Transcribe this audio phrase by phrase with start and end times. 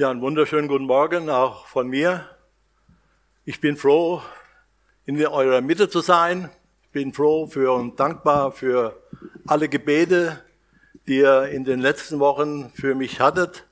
[0.00, 2.24] Ja, einen wunderschönen guten Morgen auch von mir.
[3.44, 4.22] Ich bin froh,
[5.04, 6.48] in eurer Mitte zu sein.
[6.84, 8.98] Ich bin froh für und dankbar für
[9.46, 10.42] alle Gebete,
[11.06, 13.66] die ihr in den letzten Wochen für mich hattet.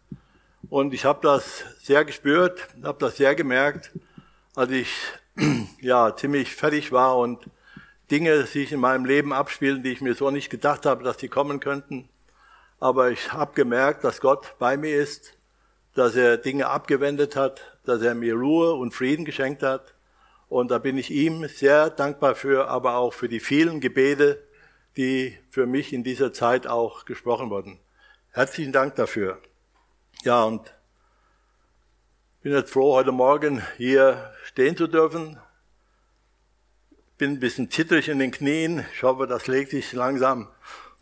[0.68, 3.92] Und ich habe das sehr gespürt, habe das sehr gemerkt,
[4.54, 4.94] als ich
[5.80, 7.48] ja ziemlich fertig war und
[8.10, 11.28] Dinge sich in meinem Leben abspielen, die ich mir so nicht gedacht habe, dass sie
[11.28, 12.10] kommen könnten.
[12.80, 15.37] Aber ich habe gemerkt, dass Gott bei mir ist
[15.98, 19.94] dass er Dinge abgewendet hat, dass er mir Ruhe und Frieden geschenkt hat.
[20.48, 24.40] Und da bin ich ihm sehr dankbar für, aber auch für die vielen Gebete,
[24.96, 27.80] die für mich in dieser Zeit auch gesprochen wurden.
[28.30, 29.42] Herzlichen Dank dafür.
[30.22, 30.72] Ja, und
[32.42, 35.40] bin jetzt froh, heute Morgen hier stehen zu dürfen.
[37.16, 38.86] Bin ein bisschen zittrig in den Knien.
[38.94, 40.48] Ich hoffe, das legt sich langsam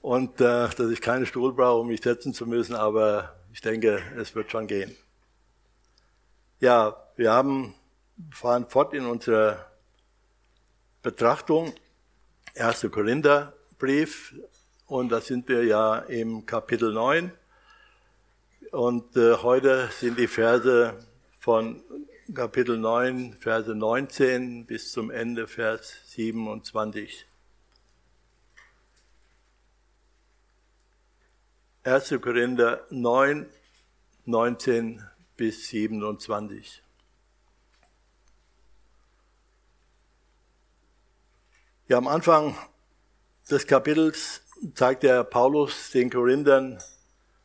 [0.01, 4.03] und äh, dass ich keinen Stuhl brauche, um mich setzen zu müssen, aber ich denke,
[4.19, 4.95] es wird schon gehen.
[6.61, 7.75] Ja, wir haben,
[8.31, 9.65] fahren fort in unserer
[11.03, 11.73] Betrachtung.
[12.55, 12.87] 1.
[12.93, 14.35] Korintherbrief.
[14.85, 17.33] Und da sind wir ja im Kapitel 9.
[18.73, 20.93] Und äh, heute sind die Verse
[21.39, 21.83] von
[22.35, 27.25] Kapitel 9, Verse 19 bis zum Ende, Vers 27.
[31.87, 32.21] 1.
[32.21, 33.47] Korinther 9,
[34.25, 35.05] 19
[35.37, 36.83] bis 27.
[41.87, 42.57] Ja, am Anfang
[43.49, 44.43] des Kapitels
[44.75, 46.83] zeigt der Paulus den Korinthern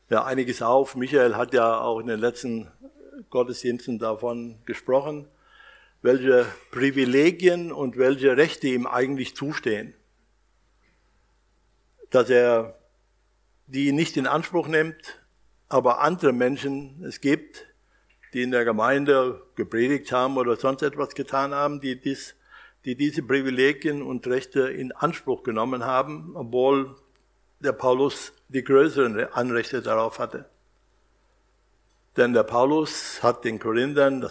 [0.10, 0.96] ja einiges auf.
[0.96, 2.72] Michael hat ja auch in den letzten
[3.30, 5.28] Gottesdiensten davon gesprochen,
[6.02, 9.94] welche Privilegien und welche Rechte ihm eigentlich zustehen.
[12.10, 12.81] Dass er
[13.72, 15.22] die nicht in Anspruch nimmt,
[15.70, 17.66] aber andere Menschen es gibt,
[18.34, 22.36] die in der Gemeinde gepredigt haben oder sonst etwas getan haben, die, dies,
[22.84, 26.98] die diese Privilegien und Rechte in Anspruch genommen haben, obwohl
[27.62, 30.50] der Paulus die größeren Anrechte darauf hatte.
[32.18, 34.30] Denn der Paulus hat den Korinthern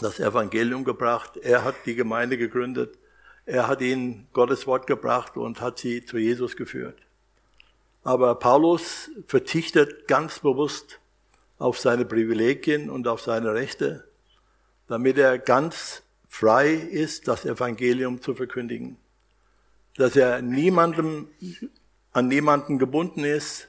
[0.00, 2.98] das Evangelium gebracht, er hat die Gemeinde gegründet,
[3.46, 7.00] er hat ihnen Gottes Wort gebracht und hat sie zu Jesus geführt.
[8.04, 10.98] Aber Paulus verzichtet ganz bewusst
[11.58, 14.04] auf seine Privilegien und auf seine Rechte,
[14.88, 18.96] damit er ganz frei ist, das Evangelium zu verkündigen.
[19.96, 21.28] Dass er niemandem,
[22.12, 23.68] an niemanden gebunden ist,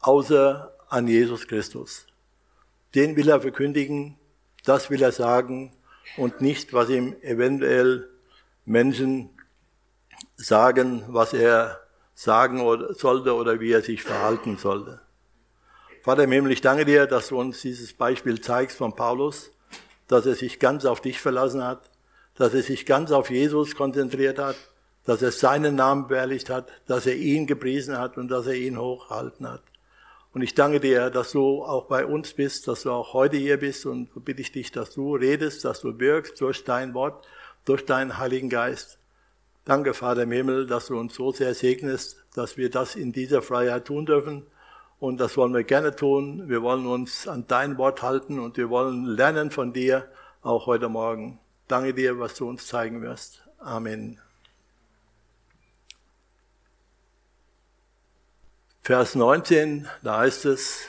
[0.00, 2.06] außer an Jesus Christus.
[2.94, 4.16] Den will er verkündigen,
[4.64, 5.72] das will er sagen
[6.16, 8.08] und nicht, was ihm eventuell
[8.64, 9.30] Menschen
[10.36, 11.79] sagen, was er
[12.22, 12.60] sagen
[12.92, 15.00] sollte oder wie er sich verhalten sollte.
[16.02, 19.50] Vater im Himmel, ich danke dir, dass du uns dieses Beispiel zeigst von Paulus,
[20.06, 21.90] dass er sich ganz auf dich verlassen hat,
[22.34, 24.56] dass er sich ganz auf Jesus konzentriert hat,
[25.06, 28.78] dass er seinen Namen beherrlicht hat, dass er ihn gepriesen hat und dass er ihn
[28.78, 29.62] hochgehalten hat.
[30.34, 33.56] Und ich danke dir, dass du auch bei uns bist, dass du auch heute hier
[33.56, 37.26] bist und bitte ich dich, dass du redest, dass du wirkst durch dein Wort,
[37.64, 38.99] durch deinen Heiligen Geist.
[39.64, 43.42] Danke, Vater im Himmel, dass du uns so sehr segnest, dass wir das in dieser
[43.42, 44.46] Freiheit tun dürfen.
[44.98, 46.48] Und das wollen wir gerne tun.
[46.48, 50.08] Wir wollen uns an dein Wort halten und wir wollen lernen von dir,
[50.42, 51.38] auch heute Morgen.
[51.68, 53.42] Danke dir, was du uns zeigen wirst.
[53.58, 54.18] Amen.
[58.82, 60.80] Vers 19, da heißt es,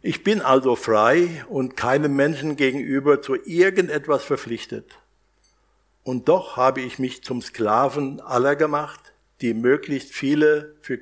[0.00, 4.98] ich bin also frei und keinem Menschen gegenüber zu irgendetwas verpflichtet.
[6.04, 10.98] Und doch habe ich mich zum Sklaven aller gemacht, die möglichst viele für,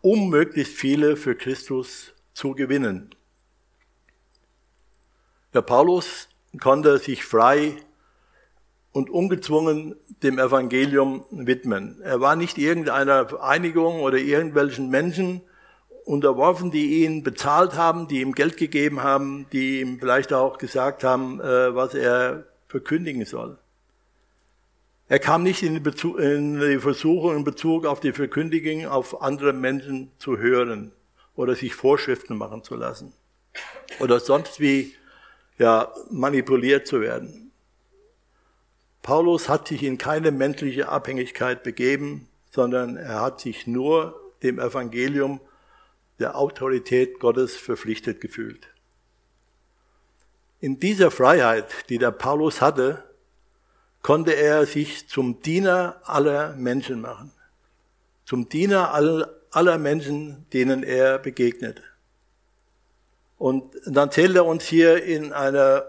[0.00, 3.14] um möglichst viele für Christus zu gewinnen.
[5.52, 6.28] Der Paulus
[6.60, 7.76] konnte sich frei
[8.92, 12.00] und ungezwungen dem Evangelium widmen.
[12.02, 15.42] Er war nicht irgendeiner Einigung oder irgendwelchen Menschen
[16.04, 21.04] unterworfen, die ihn bezahlt haben, die ihm Geld gegeben haben, die ihm vielleicht auch gesagt
[21.04, 23.58] haben, äh, was er verkündigen soll.
[25.08, 29.20] Er kam nicht in die, Bezug, in die Versuchung in Bezug auf die Verkündigung auf
[29.20, 30.92] andere Menschen zu hören
[31.34, 33.12] oder sich Vorschriften machen zu lassen
[34.00, 34.94] oder sonst wie
[35.58, 37.52] ja, manipuliert zu werden.
[39.02, 45.40] Paulus hat sich in keine menschliche Abhängigkeit begeben, sondern er hat sich nur dem Evangelium
[46.18, 48.68] der Autorität Gottes verpflichtet gefühlt.
[50.60, 53.02] In dieser Freiheit, die der Paulus hatte,
[54.02, 57.32] konnte er sich zum Diener aller Menschen machen.
[58.24, 61.82] Zum Diener aller Menschen, denen er begegnete.
[63.38, 65.86] Und dann zählt er uns hier in einer,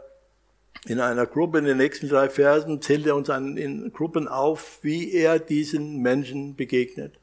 [0.85, 4.79] in einer Gruppe, in den nächsten drei Versen, zählt er uns an, in Gruppen auf,
[4.81, 7.19] wie er diesen Menschen begegnet.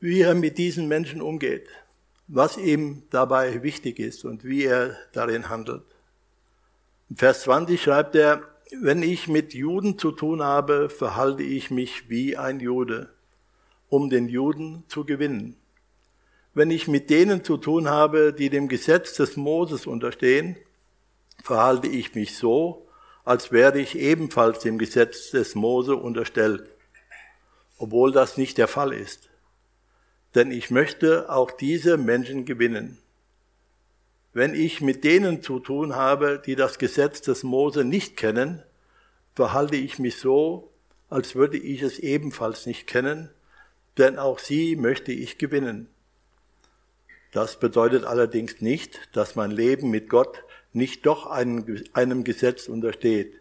[0.00, 1.68] Wie er mit diesen Menschen umgeht.
[2.26, 5.84] Was ihm dabei wichtig ist und wie er darin handelt.
[7.10, 8.42] In Vers 20 schreibt er,
[8.80, 13.10] wenn ich mit Juden zu tun habe, verhalte ich mich wie ein Jude,
[13.88, 15.56] um den Juden zu gewinnen.
[16.54, 20.56] Wenn ich mit denen zu tun habe, die dem Gesetz des Moses unterstehen,
[21.42, 22.88] verhalte ich mich so,
[23.24, 26.68] als wäre ich ebenfalls dem Gesetz des Mose unterstellt,
[27.78, 29.30] obwohl das nicht der Fall ist.
[30.34, 32.98] Denn ich möchte auch diese Menschen gewinnen.
[34.32, 38.62] Wenn ich mit denen zu tun habe, die das Gesetz des Mose nicht kennen,
[39.34, 40.70] verhalte ich mich so,
[41.08, 43.30] als würde ich es ebenfalls nicht kennen,
[43.96, 45.88] denn auch sie möchte ich gewinnen.
[47.32, 53.34] Das bedeutet allerdings nicht, dass mein Leben mit Gott nicht doch einem, einem Gesetz untersteht.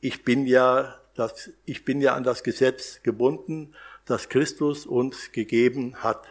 [0.00, 3.72] Ich bin ja das, ich bin ja an das Gesetz gebunden,
[4.06, 6.26] das Christus uns gegeben hat.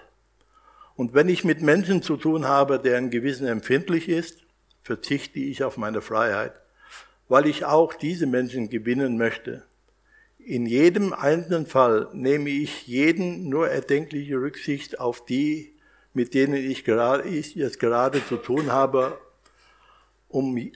[0.99, 4.39] Und wenn ich mit Menschen zu tun habe, deren Gewissen empfindlich ist,
[4.81, 6.59] verzichte ich auf meine Freiheit,
[7.29, 9.63] weil ich auch diese Menschen gewinnen möchte.
[10.39, 15.73] In jedem einzelnen Fall nehme ich jeden nur erdenkliche Rücksicht auf die,
[16.13, 19.17] mit denen ich, gerade, ich jetzt gerade zu tun habe,
[20.27, 20.69] um,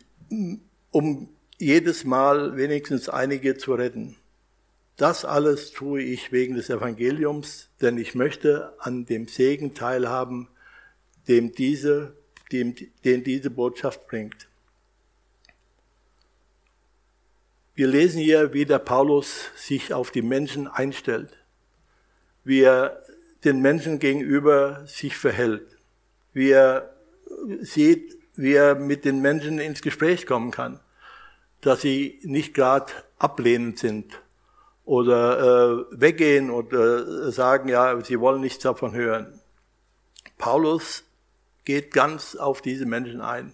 [0.91, 1.27] um
[1.57, 4.15] jedes Mal wenigstens einige zu retten.
[4.95, 10.49] Das alles tue ich wegen des Evangeliums, denn ich möchte an dem Segen teilhaben,
[11.27, 12.15] dem diese,
[12.51, 14.47] dem, den diese Botschaft bringt.
[17.73, 21.39] Wir lesen hier, wie der Paulus sich auf die Menschen einstellt,
[22.43, 23.01] wie er
[23.43, 25.65] den Menschen gegenüber sich verhält,
[26.33, 26.93] wie er
[27.61, 30.79] sieht, wie er mit den Menschen ins Gespräch kommen kann,
[31.61, 34.22] dass sie nicht gerade ablehnend sind
[34.85, 39.39] oder äh, weggehen oder sagen, ja, sie wollen nichts davon hören.
[40.37, 41.03] Paulus
[41.63, 43.53] geht ganz auf diese Menschen ein.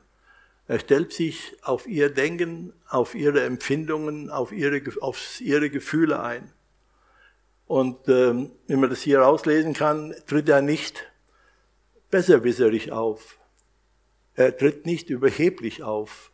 [0.68, 6.52] Er stellt sich auf ihr Denken, auf ihre Empfindungen, auf ihre, auf ihre Gefühle ein.
[7.66, 11.08] Und ähm, wenn man das hier rauslesen kann, tritt er nicht
[12.10, 13.38] besserwisserig auf.
[14.36, 16.32] Er tritt nicht überheblich auf,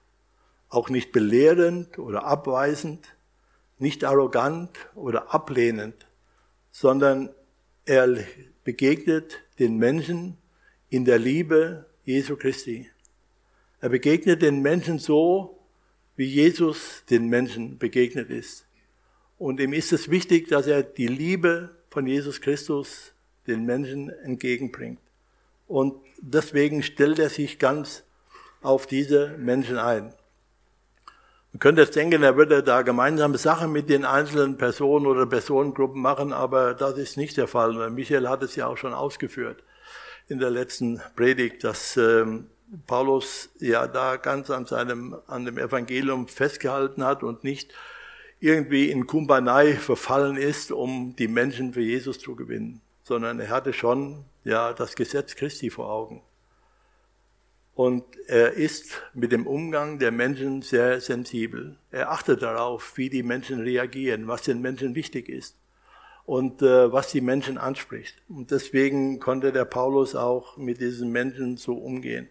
[0.70, 3.15] auch nicht belehrend oder abweisend,
[3.78, 6.08] nicht arrogant oder ablehnend,
[6.72, 7.30] sondern
[7.86, 8.18] er
[8.64, 10.38] begegnet den Menschen
[10.90, 12.90] in der Liebe Jesu Christi.
[13.82, 15.60] Er begegnet den Menschen so,
[16.16, 18.66] wie Jesus den Menschen begegnet ist.
[19.38, 23.14] Und ihm ist es wichtig, dass er die Liebe von Jesus Christus
[23.48, 25.00] den Menschen entgegenbringt.
[25.68, 28.04] Und deswegen stellt er sich ganz
[28.62, 30.14] auf diese Menschen ein.
[31.56, 36.02] Man könnte jetzt denken, er würde da gemeinsame Sachen mit den einzelnen Personen oder Personengruppen
[36.02, 37.90] machen, aber das ist nicht der Fall.
[37.92, 39.64] Michael hat es ja auch schon ausgeführt
[40.28, 42.48] in der letzten Predigt, dass ähm,
[42.88, 47.74] Paulus ja da ganz an seinem, an dem Evangelium festgehalten hat und nicht
[48.42, 53.72] irgendwie in Kumbanei verfallen ist, um die Menschen für Jesus zu gewinnen, sondern er hatte
[53.72, 56.22] schon ja das Gesetz Christi vor Augen.
[57.76, 61.78] Und er ist mit dem Umgang der Menschen sehr sensibel.
[61.92, 65.58] Er achtet darauf, wie die Menschen reagieren, was den Menschen wichtig ist
[66.26, 68.16] und äh, was die Menschen anspricht.
[68.30, 72.30] Und deswegen konnte der Paulus auch mit diesen Menschen so umgehen.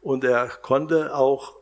[0.00, 1.54] Und er konnte auch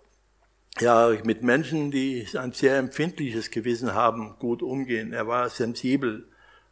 [0.79, 5.13] ja, mit Menschen, die ein sehr empfindliches Gewissen haben, gut umgehen.
[5.13, 6.27] Er war sensibel,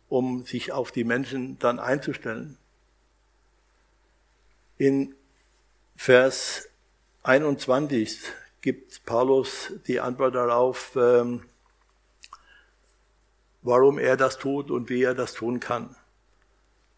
[0.09, 2.57] um sich auf die Menschen dann einzustellen.
[4.79, 5.17] In
[5.97, 6.69] Vers
[7.25, 8.21] 21
[8.61, 11.43] gibt Paulus die Antwort darauf, ähm,
[13.63, 15.97] warum er das tut und wie er das tun kann.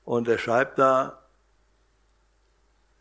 [0.05, 1.23] Und er schreibt da,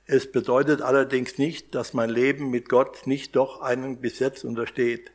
[0.05, 5.11] es bedeutet allerdings nicht, dass mein Leben mit Gott nicht doch einem Gesetz untersteht.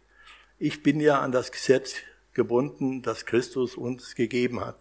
[0.59, 1.95] Ich bin ja an das Gesetz
[2.35, 4.77] gebunden, das Christus uns gegeben hat.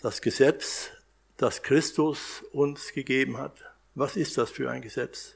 [0.00, 0.90] Das Gesetz
[1.36, 3.56] das Christus uns gegeben hat.
[3.94, 5.34] Was ist das für ein Gesetz?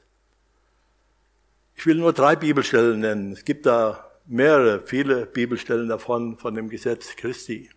[1.75, 3.33] Ich will nur drei Bibelstellen nennen.
[3.33, 7.69] Es gibt da mehrere, viele Bibelstellen davon, von dem Gesetz Christi.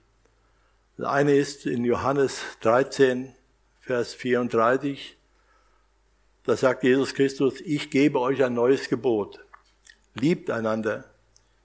[0.97, 3.35] Das eine ist in Johannes 13,
[3.81, 5.17] Vers 34.
[6.45, 9.41] Da sagt Jesus Christus, ich gebe euch ein neues Gebot.
[10.15, 11.11] Liebt einander.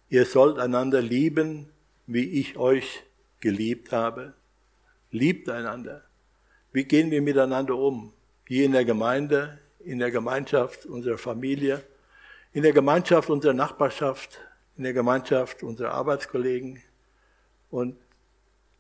[0.09, 1.69] Ihr sollt einander lieben,
[2.07, 3.03] wie ich euch
[3.41, 4.33] geliebt habe.
[5.11, 6.08] Liebt einander.
[6.71, 8.13] Wie gehen wir miteinander um?
[8.47, 11.83] Hier in der Gemeinde, in der Gemeinschaft unserer Familie,
[12.53, 14.39] in der Gemeinschaft unserer Nachbarschaft,
[14.77, 16.81] in der Gemeinschaft unserer Arbeitskollegen
[17.71, 17.97] und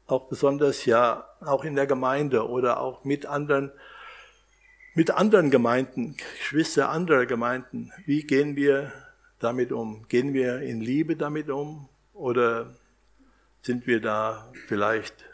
[0.05, 3.71] auch besonders ja auch in der Gemeinde oder auch mit anderen
[4.95, 7.91] mit anderen Gemeinden, Geschwister anderer Gemeinden.
[8.05, 8.91] Wie gehen wir
[9.39, 10.07] damit um?
[10.09, 12.75] Gehen wir in Liebe damit um oder
[13.61, 15.28] sind wir da vielleicht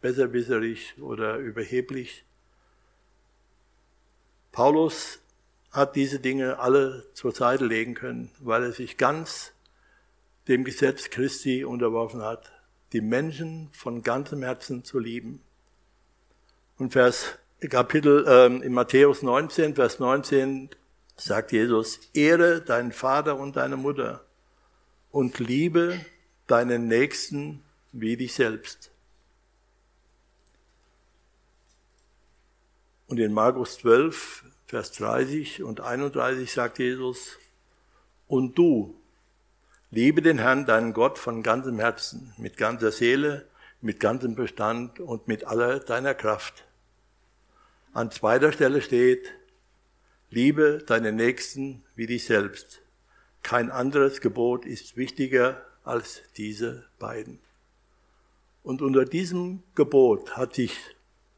[0.00, 2.24] besserwisserig oder überheblich?
[4.52, 5.20] Paulus
[5.70, 9.52] hat diese Dinge alle zur Seite legen können, weil er sich ganz
[10.48, 12.50] dem Gesetz Christi unterworfen hat,
[12.92, 15.42] die Menschen von ganzem Herzen zu lieben.
[16.78, 17.38] Und Vers
[17.68, 20.70] Kapitel ähm, in Matthäus 19, Vers 19
[21.16, 24.24] sagt Jesus, ehre deinen Vater und deine Mutter
[25.10, 26.00] und liebe
[26.46, 27.62] deinen Nächsten
[27.92, 28.92] wie dich selbst.
[33.08, 37.38] Und in Markus 12, Vers 30 und 31 sagt Jesus,
[38.26, 39.00] und du,
[39.90, 43.48] liebe den Herrn, deinen Gott, von ganzem Herzen, mit ganzer Seele,
[43.80, 46.66] mit ganzem Bestand und mit aller deiner Kraft.
[47.94, 49.32] An zweiter Stelle steht,
[50.28, 52.82] liebe deine Nächsten wie dich selbst.
[53.42, 57.40] Kein anderes Gebot ist wichtiger als diese beiden.
[58.62, 60.76] Und unter diesem Gebot hat sich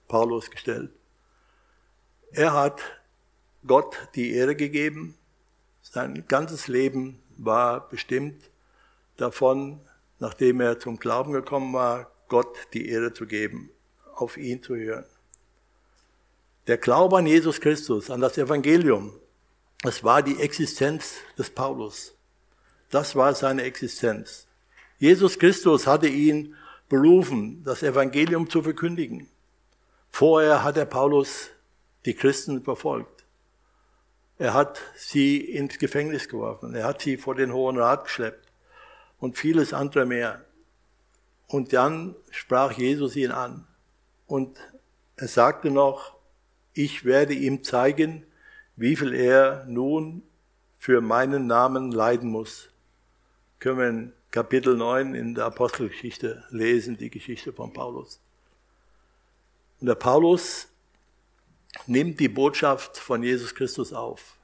[0.08, 0.90] Paulus gestellt.
[2.32, 2.80] Er hat
[3.66, 5.16] Gott die Ehre gegeben.
[5.82, 8.50] Sein ganzes Leben war bestimmt
[9.16, 9.80] davon,
[10.20, 13.70] nachdem er zum Glauben gekommen war, Gott die Ehre zu geben,
[14.14, 15.06] auf ihn zu hören.
[16.68, 19.12] Der Glaube an Jesus Christus, an das Evangelium,
[19.82, 22.14] das war die Existenz des Paulus.
[22.90, 24.46] Das war seine Existenz.
[24.98, 26.54] Jesus Christus hatte ihn
[26.88, 29.28] berufen, das Evangelium zu verkündigen.
[30.10, 31.50] Vorher hat der Paulus
[32.04, 33.24] die Christen verfolgt.
[34.38, 36.74] Er hat sie ins Gefängnis geworfen.
[36.74, 38.48] Er hat sie vor den Hohen Rat geschleppt
[39.18, 40.44] und vieles andere mehr.
[41.46, 43.66] Und dann sprach Jesus ihn an.
[44.26, 44.58] Und
[45.16, 46.16] er sagte noch,
[46.72, 48.24] ich werde ihm zeigen,
[48.76, 50.22] wie viel er nun
[50.78, 52.70] für meinen Namen leiden muss.
[53.58, 58.20] Können wir in Kapitel 9 in der Apostelgeschichte lesen, die Geschichte von Paulus.
[59.80, 60.69] Und der Paulus
[61.86, 64.36] nimmt die Botschaft von Jesus Christus auf.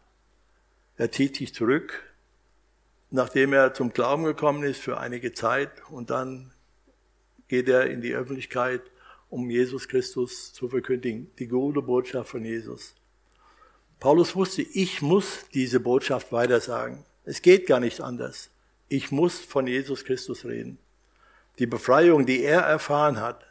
[0.97, 2.03] Er zieht sich zurück,
[3.11, 6.53] nachdem er zum Glauben gekommen ist für einige Zeit und dann
[7.49, 8.83] geht er in die Öffentlichkeit
[9.29, 12.95] um Jesus Christus zu verkündigen, die gute Botschaft von Jesus.
[13.99, 17.05] Paulus wusste, ich muss diese Botschaft weitersagen.
[17.25, 18.51] Es geht gar nicht anders.
[18.89, 20.79] Ich muss von Jesus Christus reden.
[21.59, 23.46] Die Befreiung, die er erfahren hat,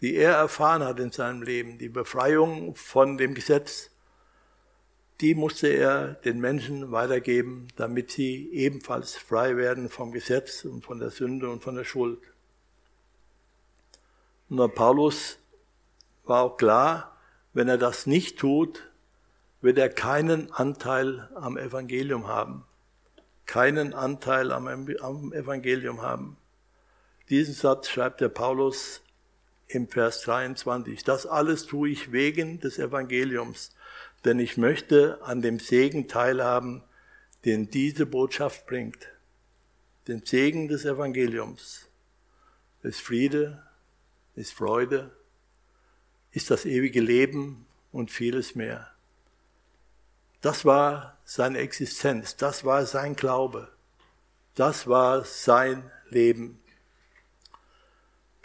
[0.00, 3.90] die er erfahren hat in seinem Leben, die Befreiung von dem Gesetz,
[5.20, 11.00] die musste er den Menschen weitergeben, damit sie ebenfalls frei werden vom Gesetz und von
[11.00, 12.20] der Sünde und von der Schuld.
[14.48, 15.38] Nur Paulus
[16.24, 17.16] war auch klar,
[17.52, 18.88] wenn er das nicht tut,
[19.60, 22.64] wird er keinen Anteil am Evangelium haben.
[23.46, 24.68] Keinen Anteil am
[25.32, 26.36] Evangelium haben.
[27.28, 29.02] Diesen Satz schreibt der Paulus
[29.68, 31.04] im Vers 23.
[31.04, 33.70] Das alles tue ich wegen des Evangeliums,
[34.24, 36.82] denn ich möchte an dem Segen teilhaben,
[37.44, 39.08] den diese Botschaft bringt.
[40.08, 41.88] Den Segen des Evangeliums.
[42.82, 43.62] Ist Friede,
[44.34, 45.10] ist Freude,
[46.30, 48.92] ist das ewige Leben und vieles mehr.
[50.40, 53.72] Das war seine Existenz, das war sein Glaube,
[54.54, 56.60] das war sein Leben.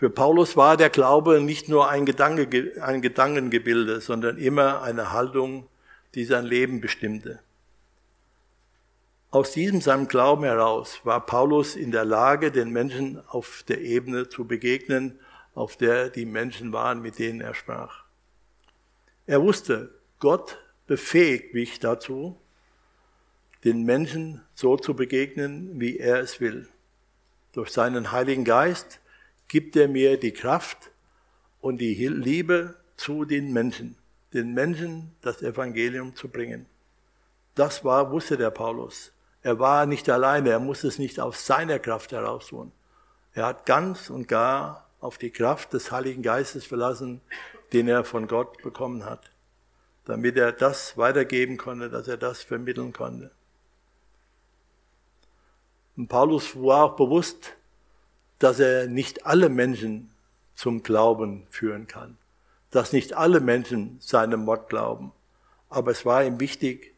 [0.03, 5.69] Für Paulus war der Glaube nicht nur ein, Gedanke, ein Gedankengebilde, sondern immer eine Haltung,
[6.13, 7.39] die sein Leben bestimmte.
[9.31, 14.27] Aus diesem seinem Glauben heraus war Paulus in der Lage, den Menschen auf der Ebene
[14.27, 15.21] zu begegnen,
[15.55, 18.03] auf der die Menschen waren, mit denen er sprach.
[19.25, 22.35] Er wusste, Gott befähigt mich dazu,
[23.63, 26.67] den Menschen so zu begegnen, wie er es will.
[27.53, 28.99] Durch seinen Heiligen Geist
[29.53, 30.89] gibt er mir die Kraft
[31.61, 33.95] und die Liebe zu den Menschen,
[34.33, 36.65] den Menschen das Evangelium zu bringen.
[37.53, 39.11] Das war, wusste der Paulus.
[39.43, 42.71] Er war nicht alleine, er musste es nicht aus seiner Kraft heraus tun.
[43.35, 47.21] Er hat ganz und gar auf die Kraft des Heiligen Geistes verlassen,
[47.73, 49.29] den er von Gott bekommen hat,
[50.05, 53.29] damit er das weitergeben konnte, dass er das vermitteln konnte.
[55.95, 57.55] Und Paulus war auch bewusst,
[58.43, 60.09] dass er nicht alle Menschen
[60.53, 62.17] zum Glauben führen kann,
[62.71, 65.13] dass nicht alle Menschen seinem Wort glauben.
[65.69, 66.93] Aber es war ihm wichtig,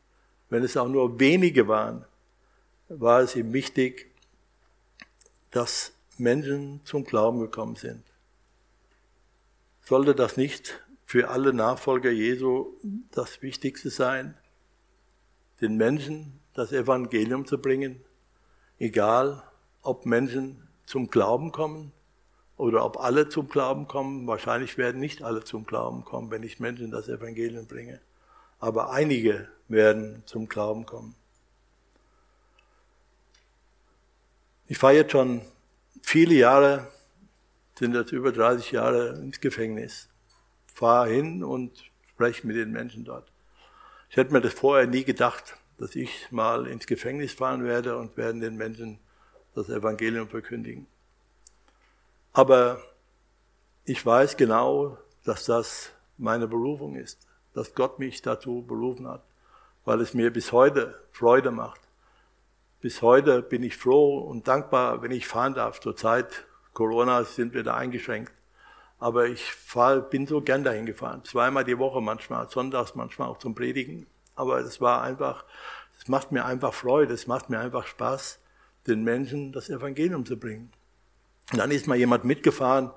[0.49, 2.03] wenn es auch nur wenige waren,
[2.89, 4.11] war es ihm wichtig,
[5.51, 8.03] dass Menschen zum Glauben gekommen sind.
[9.83, 12.73] Sollte das nicht für alle Nachfolger Jesu
[13.11, 14.35] das Wichtigste sein,
[15.61, 18.03] den Menschen das Evangelium zu bringen,
[18.79, 19.43] egal
[19.83, 21.91] ob Menschen zum Glauben kommen
[22.57, 24.27] oder ob alle zum Glauben kommen.
[24.27, 27.99] Wahrscheinlich werden nicht alle zum Glauben kommen, wenn ich Menschen das Evangelium bringe.
[28.59, 31.15] Aber einige werden zum Glauben kommen.
[34.67, 35.41] Ich fahre jetzt schon
[36.01, 36.87] viele Jahre,
[37.77, 40.09] sind jetzt über 30 Jahre ins Gefängnis.
[40.73, 43.31] Fahre hin und spreche mit den Menschen dort.
[44.09, 48.17] Ich hätte mir das vorher nie gedacht, dass ich mal ins Gefängnis fahren werde und
[48.17, 48.99] werden den Menschen
[49.55, 50.85] das Evangelium verkündigen.
[52.33, 52.81] Aber
[53.85, 59.24] ich weiß genau, dass das meine Berufung ist, dass Gott mich dazu berufen hat,
[59.85, 61.81] weil es mir bis heute Freude macht.
[62.81, 65.79] Bis heute bin ich froh und dankbar, wenn ich fahren darf.
[65.79, 68.33] Zur Zeit Corona sind wir da eingeschränkt.
[69.00, 71.24] Aber ich fahr, bin so gern dahin gefahren.
[71.24, 74.07] Zweimal die Woche manchmal, sonntags manchmal auch zum Predigen.
[74.35, 75.45] Aber es war einfach,
[76.00, 78.39] es macht mir einfach Freude, es macht mir einfach Spaß,
[78.87, 80.71] den Menschen das Evangelium zu bringen.
[81.51, 82.91] Und dann ist mal jemand mitgefahren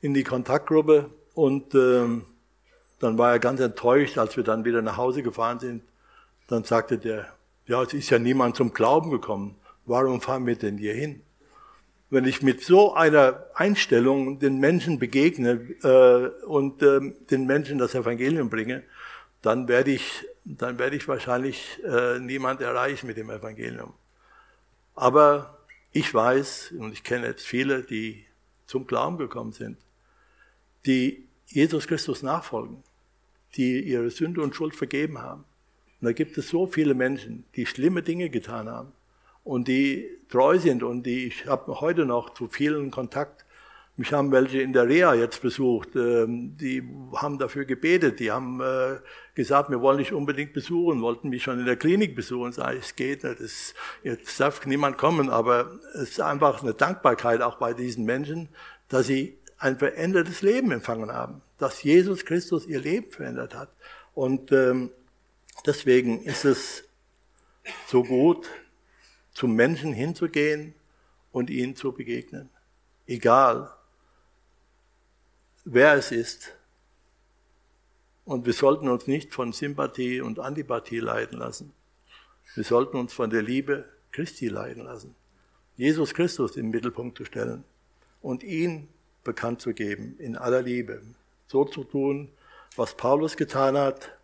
[0.00, 2.24] in die Kontaktgruppe und ähm,
[2.98, 5.82] dann war er ganz enttäuscht, als wir dann wieder nach Hause gefahren sind.
[6.48, 7.26] Dann sagte der,
[7.66, 9.56] ja, es ist ja niemand zum Glauben gekommen.
[9.86, 11.22] Warum fahren wir denn hier hin?
[12.10, 17.00] Wenn ich mit so einer Einstellung den Menschen begegne äh, und äh,
[17.30, 18.84] den Menschen das Evangelium bringe,
[19.42, 23.94] dann werde ich, dann werde ich wahrscheinlich äh, niemand erreichen mit dem Evangelium.
[24.94, 25.58] Aber
[25.92, 28.24] ich weiß, und ich kenne jetzt viele, die
[28.66, 29.76] zum Glauben gekommen sind,
[30.86, 32.82] die Jesus Christus nachfolgen,
[33.56, 35.44] die ihre Sünde und Schuld vergeben haben.
[36.00, 38.92] Und da gibt es so viele Menschen, die schlimme Dinge getan haben
[39.44, 43.43] und die treu sind und die, ich habe heute noch zu vielen Kontakt,
[43.96, 46.82] mich haben welche in der Reha jetzt besucht, ähm, die
[47.14, 48.98] haben dafür gebetet, die haben äh,
[49.34, 52.86] gesagt, wir wollen dich unbedingt besuchen, wollten mich schon in der Klinik besuchen, sage ich,
[52.86, 57.56] es geht nicht, es, jetzt darf niemand kommen, aber es ist einfach eine Dankbarkeit auch
[57.56, 58.48] bei diesen Menschen,
[58.88, 63.70] dass sie ein verändertes Leben empfangen haben, dass Jesus Christus ihr Leben verändert hat.
[64.12, 64.90] Und ähm,
[65.66, 66.84] deswegen ist es
[67.86, 68.48] so gut,
[69.32, 70.74] zum Menschen hinzugehen
[71.32, 72.50] und ihnen zu begegnen.
[73.06, 73.70] Egal,
[75.64, 76.54] wer es ist.
[78.24, 81.72] Und wir sollten uns nicht von Sympathie und Antipathie leiten lassen.
[82.54, 85.14] Wir sollten uns von der Liebe Christi leiten lassen.
[85.76, 87.64] Jesus Christus im Mittelpunkt zu stellen
[88.22, 88.88] und ihn
[89.24, 91.02] bekannt zu geben in aller Liebe.
[91.46, 92.30] So zu tun,
[92.76, 94.16] was Paulus getan hat,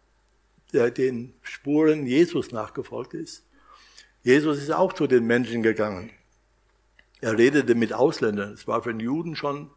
[0.72, 3.44] der den Spuren Jesus nachgefolgt ist.
[4.22, 6.11] Jesus ist auch zu den Menschen gegangen.
[7.20, 8.53] Er redete mit Ausländern.
[8.53, 9.70] Es war für den Juden schon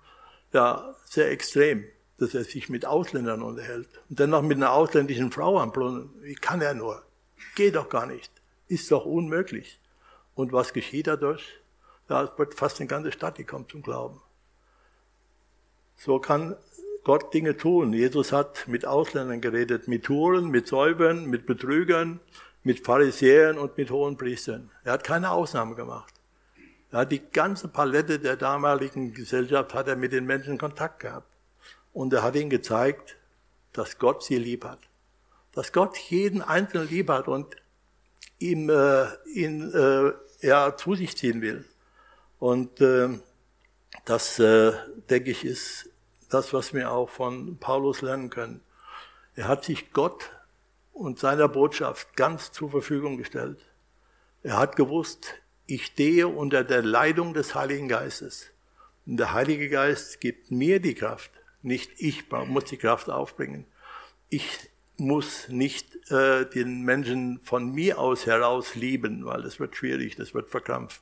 [0.54, 1.86] ja, sehr extrem,
[2.18, 3.90] dass er sich mit Ausländern unterhält.
[4.10, 6.10] Und dann noch mit einer ausländischen Frau am Brunnen.
[6.22, 7.04] Wie kann er nur?
[7.56, 8.32] Geht doch gar nicht.
[8.68, 9.80] Ist doch unmöglich.
[10.36, 11.44] Und was geschieht dadurch?
[12.10, 14.22] Ja, es wird fast eine ganze Stadt, die kommt zum Glauben.
[15.98, 16.56] So kann
[17.04, 17.94] Gott Dinge tun.
[17.94, 22.20] Jesus hat mit Ausländern geredet, mit Touren, mit Säubern, mit Betrügern,
[22.64, 24.72] mit Pharisäern und mit hohen Priestern.
[24.84, 26.14] Er hat keine Ausnahme gemacht.
[26.94, 31.28] Ja, die ganze Palette der damaligen Gesellschaft hat er mit den Menschen Kontakt gehabt.
[31.92, 33.18] Und er hat ihnen gezeigt,
[33.74, 34.78] dass Gott sie lieb hat.
[35.54, 37.56] Dass Gott jeden Einzelnen lieb hat und
[38.38, 40.12] ihm, äh, ihn äh,
[40.46, 41.66] ja, zu sich ziehen will.
[42.38, 43.10] Und äh,
[44.06, 44.74] das, äh,
[45.10, 45.90] denke ich, ist
[46.30, 48.62] das, was wir auch von Paulus lernen können.
[49.34, 50.30] Er hat sich Gott
[50.92, 53.60] und seiner Botschaft ganz zur Verfügung gestellt.
[54.44, 58.52] Er hat gewusst, ich stehe unter der Leitung des Heiligen Geistes.
[59.06, 61.32] Und der Heilige Geist gibt mir die Kraft.
[61.62, 63.66] Nicht ich muss die Kraft aufbringen.
[64.30, 70.16] Ich muss nicht äh, den Menschen von mir aus heraus lieben, weil das wird schwierig,
[70.16, 71.02] das wird verkrampft.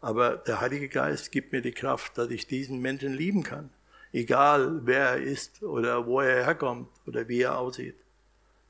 [0.00, 3.70] Aber der Heilige Geist gibt mir die Kraft, dass ich diesen Menschen lieben kann.
[4.12, 7.96] Egal wer er ist oder wo er herkommt oder wie er aussieht.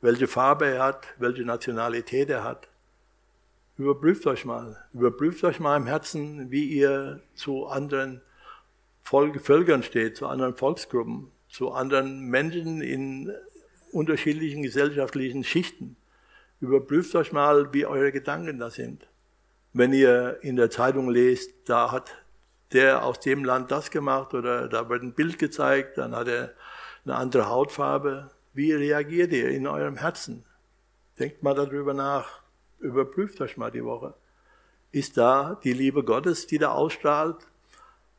[0.00, 2.68] Welche Farbe er hat, welche Nationalität er hat.
[3.78, 4.82] Überprüft euch mal.
[4.94, 8.22] Überprüft euch mal im Herzen, wie ihr zu anderen
[9.02, 13.32] Völkern steht, zu anderen Volksgruppen, zu anderen Menschen in
[13.92, 15.96] unterschiedlichen gesellschaftlichen Schichten.
[16.60, 19.06] Überprüft euch mal, wie eure Gedanken da sind.
[19.74, 22.16] Wenn ihr in der Zeitung lest, da hat
[22.72, 26.54] der aus dem Land das gemacht oder da wird ein Bild gezeigt, dann hat er
[27.04, 28.30] eine andere Hautfarbe.
[28.54, 30.44] Wie reagiert ihr in eurem Herzen?
[31.18, 32.45] Denkt mal darüber nach.
[32.80, 34.14] Überprüft euch mal die Woche.
[34.92, 37.36] Ist da die Liebe Gottes, die da ausstrahlt?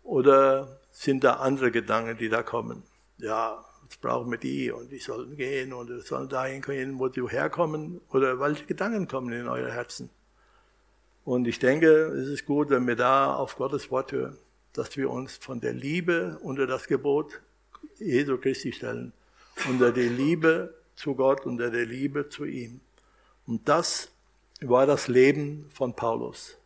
[0.03, 2.83] Oder sind da andere Gedanken, die da kommen?
[3.17, 7.09] Ja, jetzt brauchen wir die und die sollen gehen und die sollen dahin gehen, wo
[7.09, 8.01] sie herkommen.
[8.09, 10.09] Oder welche Gedanken kommen in euer Herzen?
[11.23, 14.37] Und ich denke, es ist gut, wenn wir da auf Gottes Wort hören,
[14.73, 17.41] dass wir uns von der Liebe unter das Gebot
[17.97, 19.11] Jesu Christi stellen,
[19.67, 22.79] unter die Liebe zu Gott, unter der Liebe zu ihm.
[23.45, 24.09] Und das
[24.61, 26.57] war das Leben von Paulus.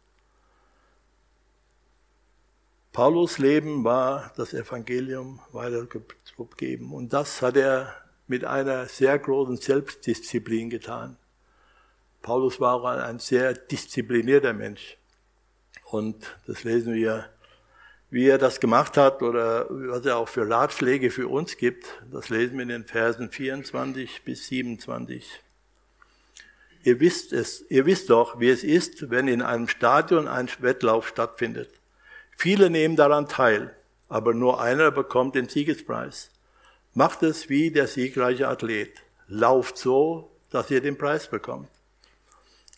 [2.93, 6.91] Paulus Leben war das Evangelium weitergegeben.
[6.91, 7.93] Und das hat er
[8.27, 11.17] mit einer sehr großen Selbstdisziplin getan.
[12.21, 14.97] Paulus war auch ein sehr disziplinierter Mensch.
[15.89, 17.29] Und das lesen wir,
[18.09, 21.85] wie er das gemacht hat oder was er auch für Ratschläge für uns gibt.
[22.11, 25.41] Das lesen wir in den Versen 24 bis 27.
[26.83, 31.07] Ihr wisst es, ihr wisst doch, wie es ist, wenn in einem Stadion ein Wettlauf
[31.07, 31.69] stattfindet.
[32.35, 33.75] Viele nehmen daran teil,
[34.09, 36.31] aber nur einer bekommt den Siegespreis.
[36.93, 38.93] Macht es wie der siegreiche Athlet.
[39.27, 41.69] Lauft so, dass ihr den Preis bekommt.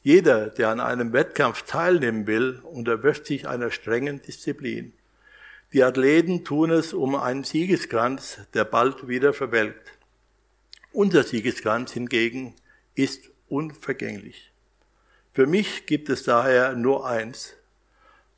[0.03, 4.93] Jeder, der an einem Wettkampf teilnehmen will, unterwirft sich einer strengen Disziplin.
[5.71, 9.93] Die Athleten tun es um einen Siegeskranz, der bald wieder verwelkt.
[10.91, 12.53] Unser Siegeskranz hingegen
[12.95, 14.51] ist unvergänglich.
[15.33, 17.55] Für mich gibt es daher nur eins.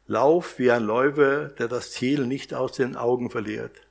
[0.08, 3.86] Lauf wie ein Läufer, der das Ziel nicht aus den Augen verliert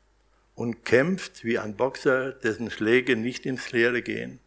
[0.55, 4.39] und kämpft wie ein Boxer, dessen Schläge nicht ins Leere gehen.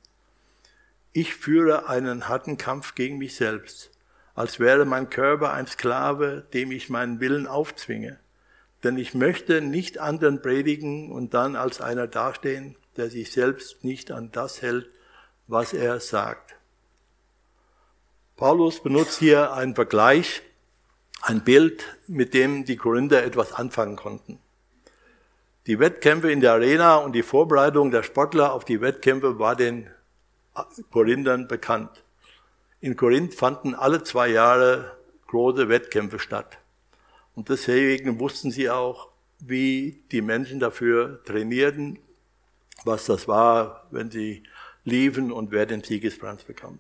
[1.12, 3.92] Ich führe einen harten Kampf gegen mich selbst,
[4.36, 8.20] als wäre mein Körper ein Sklave, dem ich meinen Willen aufzwinge.
[8.84, 14.12] Denn ich möchte nicht anderen predigen und dann als einer dastehen, der sich selbst nicht
[14.12, 14.90] an das hält,
[15.48, 16.57] was er sagt.
[18.38, 20.44] Paulus benutzt hier einen Vergleich,
[21.24, 24.38] ein Bild, mit dem die Korinther etwas anfangen konnten.
[25.66, 29.90] Die Wettkämpfe in der Arena und die Vorbereitung der Sportler auf die Wettkämpfe war den
[30.92, 32.04] Korinthern bekannt.
[32.80, 34.96] In Korinth fanden alle zwei Jahre
[35.26, 36.60] große Wettkämpfe statt.
[37.34, 41.98] Und deswegen wussten sie auch, wie die Menschen dafür trainierten,
[42.86, 44.44] was das war, wenn sie
[44.84, 46.78] liefen und wer den Siegespreis bekam.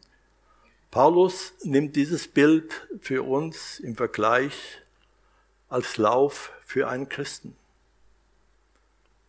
[0.91, 4.81] Paulus nimmt dieses Bild für uns im Vergleich
[5.69, 7.55] als Lauf für einen Christen.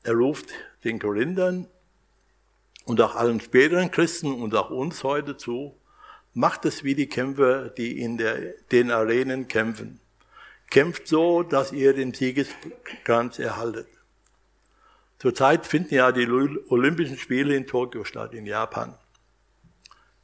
[0.05, 0.51] Er ruft
[0.85, 1.67] den Korinthern
[2.85, 5.75] und auch allen späteren Christen und auch uns heute zu,
[6.33, 10.01] macht es wie die Kämpfer, die in der, den Arenen kämpfen.
[10.71, 13.89] Kämpft so, dass ihr den Siegeskranz erhaltet.
[15.19, 16.29] Zurzeit finden ja die
[16.69, 18.95] Olympischen Spiele in Tokio statt, in Japan.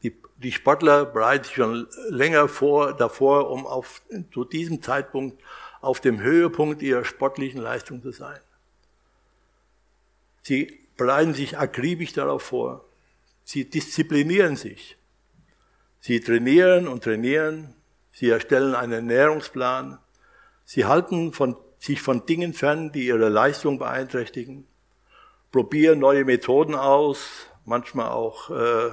[0.05, 5.43] Die, die Sportler bereiten sich schon länger vor, davor, um auf, zu diesem Zeitpunkt
[5.81, 8.39] auf dem Höhepunkt ihrer sportlichen Leistung zu sein.
[10.43, 12.85] Sie bereiten sich akribisch darauf vor.
[13.45, 14.97] Sie disziplinieren sich.
[16.01, 17.75] Sie trainieren und trainieren.
[18.13, 19.99] Sie erstellen einen Ernährungsplan.
[20.67, 24.67] Sie halten von, sich von Dingen fern, die ihre Leistung beeinträchtigen.
[25.51, 28.91] Probieren neue Methoden aus, manchmal auch äh,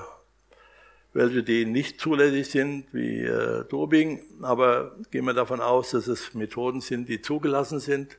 [1.14, 4.22] welche, die nicht zulässig sind, wie äh, Doping.
[4.42, 8.18] Aber gehen wir davon aus, dass es Methoden sind, die zugelassen sind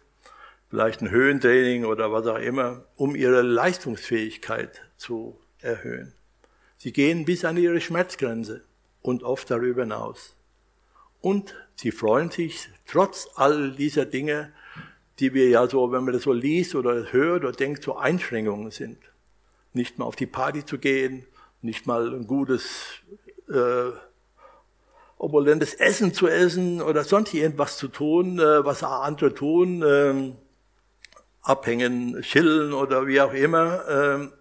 [0.72, 6.14] vielleicht ein Höhentraining oder was auch immer, um ihre Leistungsfähigkeit zu erhöhen.
[6.78, 8.64] Sie gehen bis an ihre Schmerzgrenze
[9.02, 10.35] und oft darüber hinaus.
[11.20, 14.50] Und sie freuen sich trotz all dieser Dinge,
[15.18, 18.70] die wir ja so, wenn man das so liest oder hört oder denkt, so Einschränkungen
[18.70, 18.96] sind.
[19.74, 21.26] Nicht mal auf die Party zu gehen,
[21.62, 23.01] nicht mal ein gutes,
[23.48, 23.90] äh,
[25.18, 29.83] opulentes Essen zu essen oder sonst irgendwas zu tun, äh, was andere tun.
[29.83, 30.33] Äh,
[31.42, 34.33] abhängen, chillen oder wie auch immer, ähm,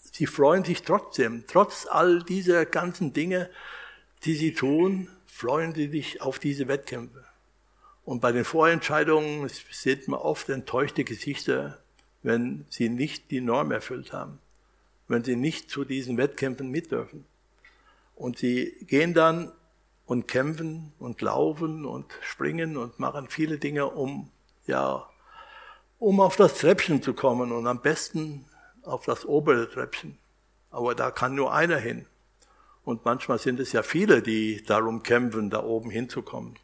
[0.00, 3.50] sie freuen sich trotzdem, trotz all dieser ganzen Dinge,
[4.24, 7.24] die sie tun, freuen sie sich auf diese Wettkämpfe.
[8.04, 11.78] Und bei den Vorentscheidungen sieht man oft enttäuschte Gesichter,
[12.22, 14.38] wenn sie nicht die Norm erfüllt haben,
[15.08, 17.24] wenn sie nicht zu diesen Wettkämpfen mit dürfen.
[18.14, 19.52] Und sie gehen dann
[20.06, 24.30] und kämpfen und laufen und springen und machen viele Dinge, um
[24.66, 25.08] ja
[25.98, 28.44] um auf das Treppchen zu kommen und am besten
[28.82, 30.18] auf das obere Treppchen.
[30.70, 32.06] Aber da kann nur einer hin.
[32.84, 36.58] Und manchmal sind es ja viele, die darum kämpfen, da oben hinzukommen.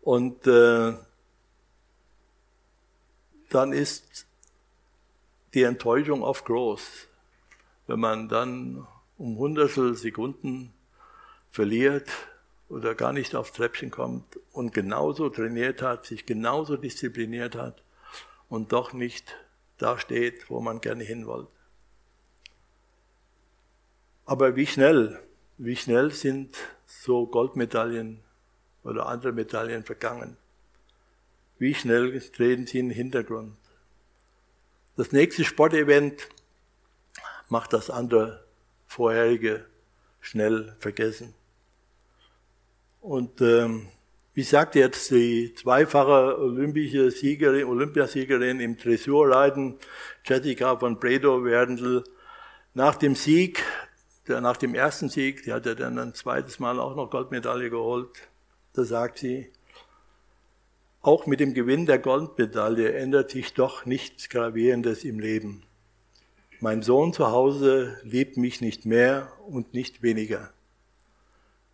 [0.00, 0.94] Und äh,
[3.50, 4.26] dann ist
[5.54, 7.08] die Enttäuschung oft groß,
[7.86, 8.86] wenn man dann
[9.18, 10.72] um Hundertstel Sekunden
[11.50, 12.08] verliert
[12.68, 17.82] oder gar nicht aufs Treppchen kommt und genauso trainiert hat, sich genauso diszipliniert hat
[18.48, 19.36] und doch nicht
[19.76, 21.50] da steht, wo man gerne hin wollte.
[24.24, 25.20] Aber wie schnell,
[25.58, 28.22] wie schnell sind so Goldmedaillen
[28.84, 30.36] oder andere Medaillen vergangen?
[31.58, 33.56] Wie schnell treten sie in den Hintergrund?
[34.94, 36.28] Das nächste Sportevent
[37.48, 38.44] macht das andere
[38.86, 39.64] vorherige
[40.20, 41.34] schnell vergessen.
[43.00, 43.88] Und ähm,
[44.34, 49.78] wie sagt jetzt die zweifache olympische Siegerin, Olympiasiegerin im Dressurreiten,
[50.24, 52.04] Jessica von Bredow-Werndl,
[52.74, 53.62] nach dem Sieg,
[54.28, 57.70] der, nach dem ersten Sieg, die hat ja dann ein zweites Mal auch noch Goldmedaille
[57.70, 58.10] geholt,
[58.74, 59.50] da sagt sie,
[61.02, 65.64] auch mit dem Gewinn der Goldmedaille ändert sich doch nichts Gravierendes im Leben.
[66.60, 70.52] Mein Sohn zu Hause liebt mich nicht mehr und nicht weniger.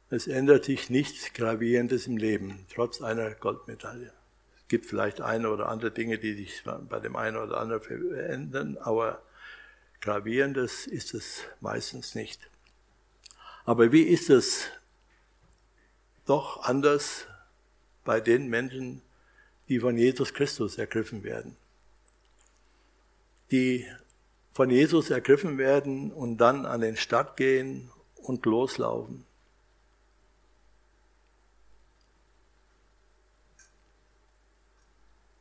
[0.09, 4.15] Es ändert sich nichts Gravierendes im Leben, trotz einer Goldmedaille.
[4.57, 8.79] Es gibt vielleicht eine oder andere Dinge, die sich bei dem einen oder anderen verändern,
[8.79, 9.23] aber
[10.01, 12.49] Gravierendes ist es meistens nicht.
[13.67, 14.71] Aber wie ist es
[16.25, 17.27] doch anders
[18.05, 19.03] bei den Menschen,
[19.69, 21.57] die von Jesus Christus ergriffen werden?
[23.51, 23.87] Die
[24.53, 29.25] von Jesus ergriffen werden und dann an den Start gehen und loslaufen.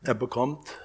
[0.04, 0.80] Er bekommt,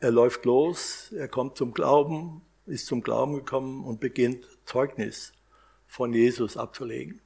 [0.00, 5.32] er läuft los, er kommt zum Glauben, ist zum Glauben gekommen und beginnt Zeugnis
[5.86, 7.20] von Jesus abzulegen.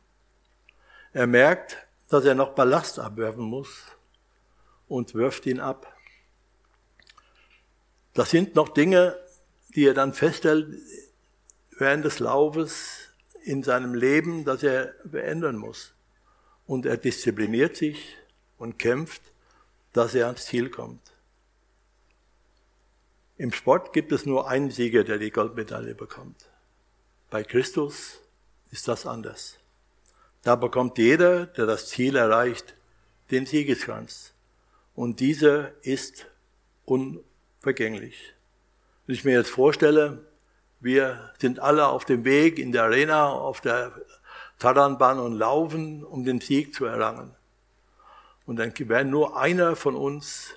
[1.12, 3.84] Er merkt, dass er noch Ballast abwerfen muss
[4.88, 5.92] und wirft ihn ab.
[8.14, 9.18] Das sind noch Dinge,
[9.74, 10.78] die er dann feststellt
[11.78, 13.10] während des Laufes
[13.44, 15.94] in seinem Leben, dass er beenden muss.
[16.66, 18.16] Und er diszipliniert sich
[18.58, 19.22] und kämpft
[19.96, 21.00] dass er ans Ziel kommt.
[23.38, 26.44] Im Sport gibt es nur einen Sieger, der die Goldmedaille bekommt.
[27.30, 28.20] Bei Christus
[28.70, 29.58] ist das anders.
[30.42, 32.74] Da bekommt jeder, der das Ziel erreicht,
[33.30, 34.34] den Siegeskranz.
[34.96, 36.26] Und dieser ist
[36.86, 38.34] unvergänglich.
[39.06, 40.24] Wenn ich mir jetzt vorstelle,
[40.80, 43.92] wir sind alle auf dem Weg in der Arena, auf der
[44.58, 47.34] Taranbahn und laufen, um den Sieg zu erlangen.
[48.46, 50.54] Und dann wäre nur einer von uns,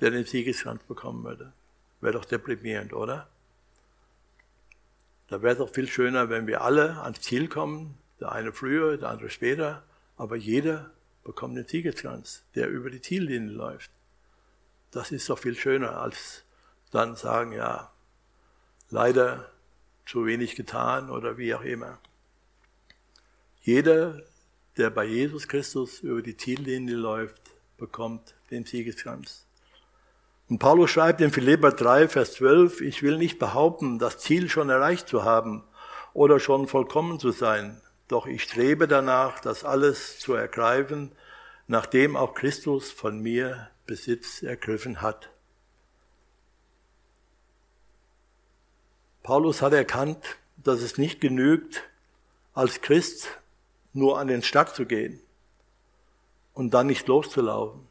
[0.00, 1.52] der den Siegeskranz bekommen würde.
[2.00, 3.28] Wäre doch deprimierend, oder?
[5.28, 8.96] Da wäre es doch viel schöner, wenn wir alle ans Ziel kommen, der eine früher,
[8.96, 9.84] der andere später,
[10.16, 10.90] aber jeder
[11.26, 13.90] bekommt den Siegeskranz, der über die Ziellinie läuft.
[14.92, 16.44] Das ist doch viel schöner, als
[16.92, 17.90] dann sagen, ja,
[18.90, 19.50] leider
[20.06, 21.98] zu wenig getan oder wie auch immer.
[23.60, 24.22] Jeder,
[24.76, 27.42] der bei Jesus Christus über die Ziellinie läuft,
[27.76, 29.46] bekommt den Siegeskranz.
[30.48, 34.70] Und Paulus schreibt in Philipper 3, Vers 12, ich will nicht behaupten, das Ziel schon
[34.70, 35.64] erreicht zu haben
[36.14, 41.12] oder schon vollkommen zu sein, doch ich strebe danach, das alles zu ergreifen,
[41.66, 45.30] nachdem auch Christus von mir Besitz ergriffen hat.
[49.22, 51.82] Paulus hat erkannt, dass es nicht genügt,
[52.54, 53.28] als Christ
[53.92, 55.20] nur an den Start zu gehen
[56.54, 57.86] und dann nicht loszulaufen,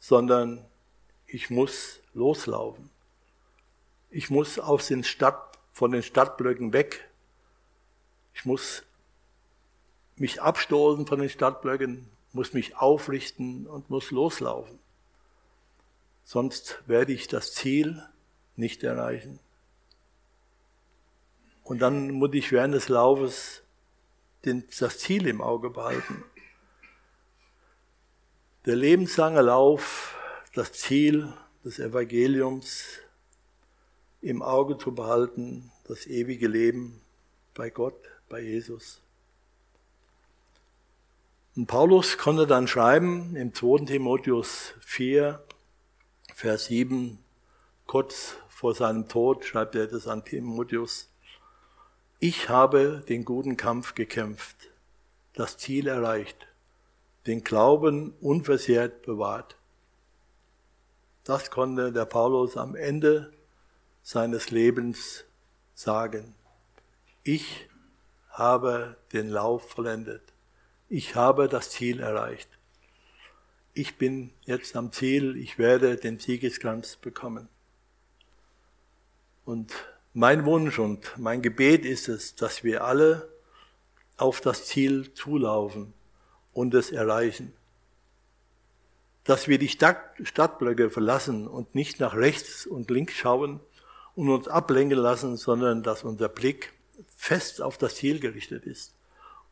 [0.00, 0.64] sondern
[1.26, 2.90] ich muss loslaufen.
[4.10, 7.08] Ich muss aus den Stadt, von den Stadtblöcken weg.
[8.34, 8.82] Ich muss
[10.20, 14.78] mich abstoßen von den Stadtblöcken, muss mich aufrichten und muss loslaufen.
[16.24, 18.02] Sonst werde ich das Ziel
[18.56, 19.38] nicht erreichen.
[21.64, 23.62] Und dann muss ich während des Laufes
[24.44, 26.24] den, das Ziel im Auge behalten.
[28.66, 30.16] Der lebenslange Lauf,
[30.54, 31.32] das Ziel
[31.64, 33.00] des Evangeliums
[34.20, 37.00] im Auge zu behalten, das ewige Leben
[37.54, 39.00] bei Gott, bei Jesus.
[41.58, 43.86] Und Paulus konnte dann schreiben im 2.
[43.86, 45.42] Timotheus 4,
[46.32, 47.18] Vers 7,
[47.84, 51.10] kurz vor seinem Tod schreibt er das an Timotheus,
[52.20, 54.54] ich habe den guten Kampf gekämpft,
[55.32, 56.46] das Ziel erreicht,
[57.26, 59.56] den Glauben unversehrt bewahrt.
[61.24, 63.32] Das konnte der Paulus am Ende
[64.04, 65.24] seines Lebens
[65.74, 66.36] sagen.
[67.24, 67.68] Ich
[68.30, 70.22] habe den Lauf vollendet.
[70.90, 72.48] Ich habe das Ziel erreicht.
[73.74, 75.36] Ich bin jetzt am Ziel.
[75.36, 77.48] Ich werde den Siegeskranz bekommen.
[79.44, 79.74] Und
[80.14, 83.28] mein Wunsch und mein Gebet ist es, dass wir alle
[84.16, 85.92] auf das Ziel zulaufen
[86.54, 87.52] und es erreichen.
[89.24, 93.60] Dass wir die Stadt, Stadtblöcke verlassen und nicht nach rechts und links schauen
[94.14, 96.72] und uns ablenken lassen, sondern dass unser Blick
[97.14, 98.97] fest auf das Ziel gerichtet ist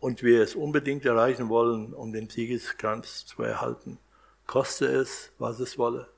[0.00, 3.98] und wir es unbedingt erreichen wollen, um den Siegeskranz zu erhalten.
[4.46, 6.08] Koste es, was es wolle.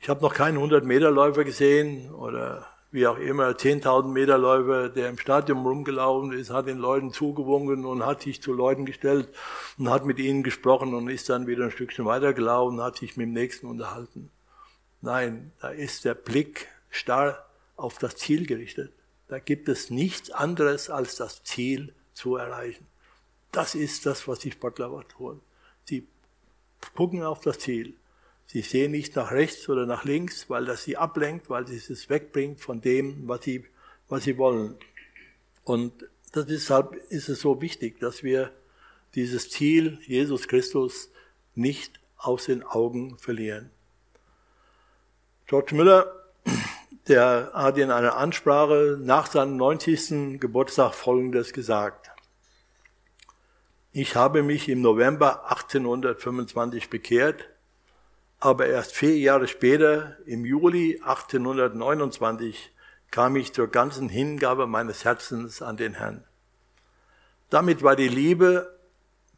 [0.00, 5.18] Ich habe noch keinen 100-Meter-Läufer gesehen oder wie auch immer, 10.000 Meter Läufer, der im
[5.18, 9.28] Stadion rumgelaufen ist, hat den Leuten zugewunken und hat sich zu Leuten gestellt
[9.76, 13.16] und hat mit ihnen gesprochen und ist dann wieder ein Stückchen weitergelaufen und hat sich
[13.16, 14.30] mit dem Nächsten unterhalten.
[15.02, 17.44] Nein, da ist der Blick starr
[17.76, 18.92] auf das Ziel gerichtet.
[19.28, 22.86] Da gibt es nichts anderes als das Ziel zu erreichen.
[23.52, 25.40] Das ist das, was die Sportler tun.
[25.84, 26.06] Sie
[26.94, 27.94] gucken auf das Ziel.
[28.46, 32.10] Sie sehen nicht nach rechts oder nach links, weil das sie ablenkt, weil es es
[32.10, 33.64] wegbringt von dem, was sie,
[34.08, 34.76] was sie wollen.
[35.64, 35.92] Und
[36.34, 38.52] deshalb ist es so wichtig, dass wir
[39.14, 41.10] dieses Ziel, Jesus Christus,
[41.54, 43.70] nicht aus den Augen verlieren.
[45.46, 46.17] George Müller,
[47.08, 50.40] der hat in einer Ansprache nach seinem 90.
[50.40, 52.10] Geburtstag Folgendes gesagt.
[53.92, 57.48] Ich habe mich im November 1825 bekehrt
[58.40, 62.72] aber erst vier Jahre später, im Juli 1829,
[63.10, 66.24] kam ich zur ganzen Hingabe meines Herzens an den Herrn.
[67.50, 68.78] Damit war die Liebe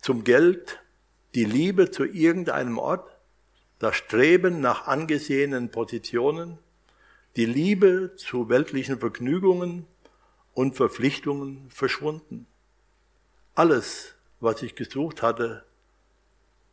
[0.02, 0.80] zum Geld,
[1.34, 3.08] die Liebe zu irgendeinem Ort,
[3.78, 6.58] das Streben nach angesehenen Positionen,
[7.36, 9.86] die Liebe zu weltlichen Vergnügungen
[10.52, 12.46] und Verpflichtungen verschwunden.
[13.54, 15.64] Alles, was ich gesucht hatte,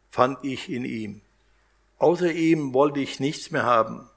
[0.09, 1.21] fand ich in ihm.
[1.99, 4.09] Außer ihm wollte ich nichts mehr haben.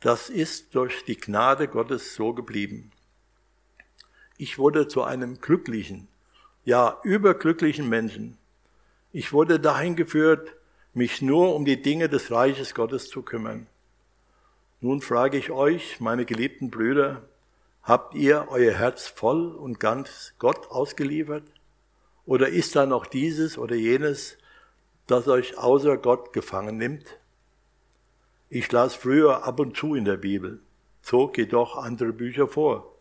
[0.00, 2.90] Das ist durch die Gnade Gottes so geblieben.
[4.36, 6.08] Ich wurde zu einem glücklichen,
[6.64, 8.36] ja überglücklichen Menschen.
[9.12, 10.54] Ich wurde dahin geführt,
[10.92, 13.66] mich nur um die Dinge des Reiches Gottes zu kümmern.
[14.84, 17.22] Nun frage ich euch, meine geliebten Brüder,
[17.84, 21.44] habt ihr euer Herz voll und ganz Gott ausgeliefert?
[22.26, 24.38] Oder ist da noch dieses oder jenes,
[25.06, 27.06] das euch außer Gott gefangen nimmt?
[28.48, 30.58] Ich las früher ab und zu in der Bibel,
[31.00, 32.92] zog jedoch andere Bücher vor.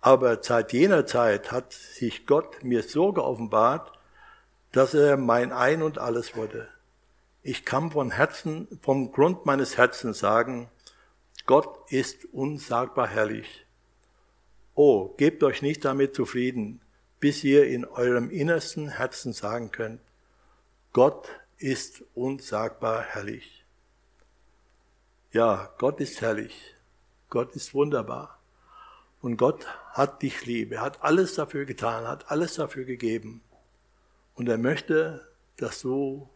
[0.00, 3.92] Aber seit jener Zeit hat sich Gott mir so geoffenbart,
[4.72, 6.66] dass er mein Ein und alles wurde.
[7.42, 10.70] Ich kann von Herzen, vom Grund meines Herzens sagen,
[11.46, 13.66] Gott ist unsagbar herrlich.
[14.74, 16.80] Oh, gebt euch nicht damit zufrieden,
[17.20, 20.00] bis ihr in eurem innersten Herzen sagen könnt,
[20.92, 21.28] Gott
[21.58, 23.64] ist unsagbar herrlich.
[25.32, 26.74] Ja, Gott ist herrlich.
[27.28, 28.38] Gott ist wunderbar.
[29.20, 30.72] Und Gott hat dich lieb.
[30.72, 33.42] Er hat alles dafür getan, hat alles dafür gegeben.
[34.34, 35.26] Und er möchte,
[35.56, 36.28] dass du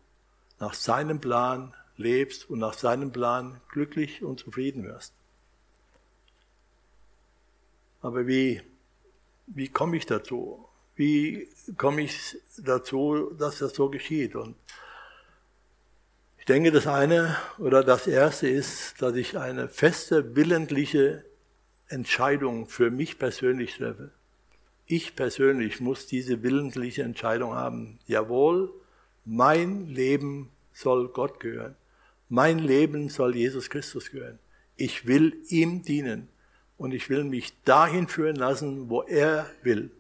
[0.59, 5.13] nach seinem Plan lebst und nach seinem Plan glücklich und zufrieden wirst.
[8.01, 8.63] Aber wie,
[9.47, 10.65] wie komme ich dazu?
[10.95, 14.35] Wie komme ich dazu, dass das so geschieht?
[14.35, 14.57] Und
[16.39, 21.25] ich denke, das eine oder das erste ist, dass ich eine feste, willentliche
[21.89, 24.11] Entscheidung für mich persönlich treffe.
[24.87, 27.99] Ich persönlich muss diese willentliche Entscheidung haben.
[28.07, 28.73] Jawohl,
[29.25, 31.77] mein Leben soll Gott gehören.
[32.29, 34.39] Mein Leben soll Jesus Christus gehören.
[34.77, 36.29] Ich will ihm dienen
[36.77, 39.91] und ich will mich dahin führen lassen, wo er will.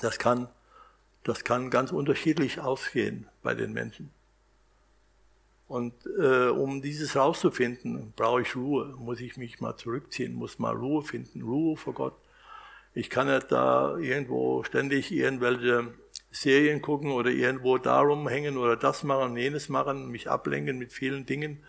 [0.00, 0.48] Das kann,
[1.24, 4.10] das kann ganz unterschiedlich ausgehen bei den Menschen.
[5.66, 10.74] Und äh, um dieses rauszufinden, brauche ich Ruhe, muss ich mich mal zurückziehen, muss mal
[10.74, 12.14] Ruhe finden, Ruhe vor Gott.
[12.92, 15.94] Ich kann nicht da irgendwo ständig irgendwelche
[16.30, 21.26] Serien gucken oder irgendwo darum hängen oder das machen, jenes machen, mich ablenken mit vielen
[21.26, 21.64] Dingen,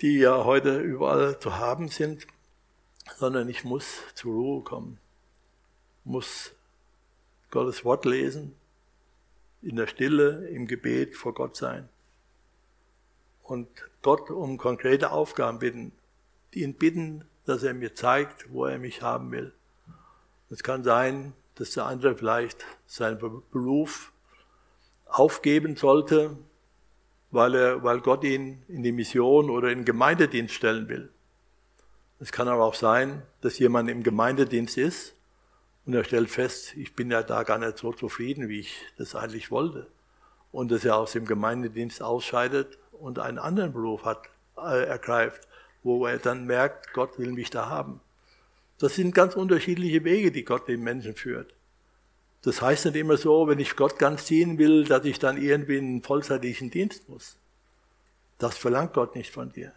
[0.00, 2.26] die ja heute überall zu haben sind,
[3.16, 4.98] sondern ich muss zur Ruhe kommen,
[6.04, 6.52] muss
[7.50, 8.54] Gottes Wort lesen,
[9.62, 11.88] in der Stille, im Gebet vor Gott sein
[13.44, 13.68] und
[14.02, 15.92] Gott um konkrete Aufgaben bitten,
[16.52, 19.52] ihn bitten, dass er mir zeigt, wo er mich haben will.
[20.54, 23.18] Es kann sein, dass der andere vielleicht seinen
[23.50, 24.12] Beruf
[25.04, 26.36] aufgeben sollte,
[27.32, 31.10] weil, er, weil Gott ihn in die Mission oder in den Gemeindedienst stellen will.
[32.20, 35.16] Es kann aber auch sein, dass jemand im Gemeindedienst ist
[35.86, 39.16] und er stellt fest, ich bin ja da gar nicht so zufrieden, wie ich das
[39.16, 39.88] eigentlich wollte.
[40.52, 45.48] Und dass er aus dem Gemeindedienst ausscheidet und einen anderen Beruf hat, äh, ergreift,
[45.82, 48.00] wo er dann merkt, Gott will mich da haben.
[48.84, 51.54] Das sind ganz unterschiedliche Wege, die Gott den Menschen führt.
[52.42, 55.78] Das heißt nicht immer so, wenn ich Gott ganz dienen will, dass ich dann irgendwie
[55.78, 57.38] einen vollzeitlichen Dienst muss.
[58.36, 59.72] Das verlangt Gott nicht von dir.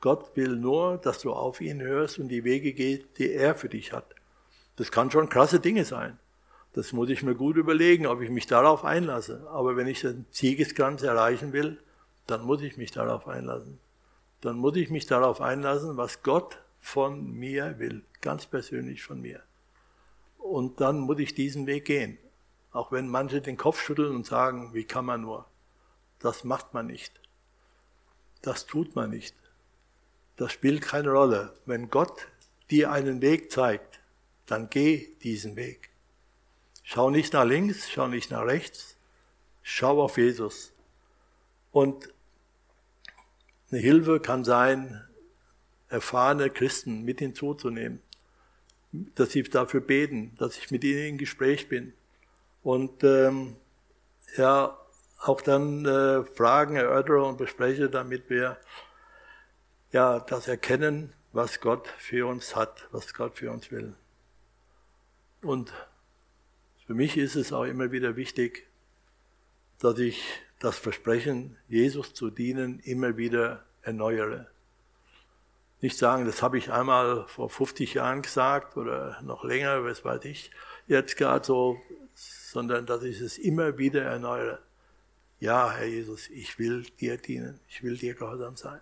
[0.00, 3.68] Gott will nur, dass du auf ihn hörst und die Wege gehst, die er für
[3.68, 4.14] dich hat.
[4.76, 6.18] Das kann schon krasse Dinge sein.
[6.72, 9.46] Das muss ich mir gut überlegen, ob ich mich darauf einlasse.
[9.50, 11.76] Aber wenn ich den Siegeskranz erreichen will,
[12.26, 13.78] dann muss ich mich darauf einlassen.
[14.40, 19.42] Dann muss ich mich darauf einlassen, was Gott von mir will, ganz persönlich von mir.
[20.38, 22.18] Und dann muss ich diesen Weg gehen.
[22.72, 25.46] Auch wenn manche den Kopf schütteln und sagen, wie kann man nur?
[26.18, 27.20] Das macht man nicht.
[28.42, 29.34] Das tut man nicht.
[30.36, 31.54] Das spielt keine Rolle.
[31.66, 32.28] Wenn Gott
[32.70, 34.00] dir einen Weg zeigt,
[34.46, 35.90] dann geh diesen Weg.
[36.82, 38.96] Schau nicht nach links, schau nicht nach rechts,
[39.62, 40.72] schau auf Jesus.
[41.70, 42.12] Und
[43.70, 45.07] eine Hilfe kann sein,
[45.88, 48.00] erfahrene Christen mit hinzuzunehmen,
[49.14, 51.92] dass sie dafür beten, dass ich mit ihnen in Gespräch bin
[52.62, 53.56] und ähm,
[54.36, 54.78] ja
[55.18, 58.58] auch dann äh, Fragen erörtere und bespreche, damit wir
[59.92, 63.94] ja das erkennen, was Gott für uns hat, was Gott für uns will.
[65.42, 65.72] Und
[66.86, 68.66] für mich ist es auch immer wieder wichtig,
[69.78, 70.22] dass ich
[70.58, 74.48] das Versprechen, Jesus zu dienen, immer wieder erneuere.
[75.80, 80.24] Nicht sagen, das habe ich einmal vor 50 Jahren gesagt oder noch länger, was weiß
[80.24, 80.50] ich,
[80.88, 81.80] jetzt gerade so,
[82.14, 84.60] sondern dass ich es immer wieder erneuere.
[85.38, 88.80] Ja, Herr Jesus, ich will dir dienen, ich will dir gehorsam sein.